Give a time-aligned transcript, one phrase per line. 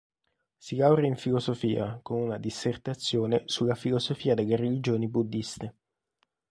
[0.57, 5.75] Si laurea in Filosofia con una dissertazione sulla filosofia delle religioni buddhiste.